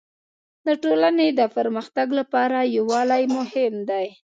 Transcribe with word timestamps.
د 0.67 0.67
ټولني 0.83 1.27
د 1.39 1.41
پرمختګ 1.55 2.07
لپاره 2.19 2.57
يووالی 2.77 3.23
مهم 3.35 3.73
دی. 3.89 4.07